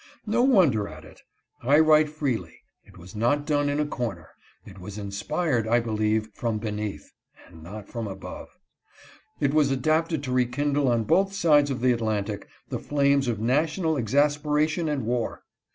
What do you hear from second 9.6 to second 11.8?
adapted to rekindle on both sides